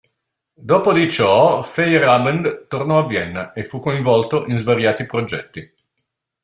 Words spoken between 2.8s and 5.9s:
a Vienna e fu coinvolto in svariati progetti.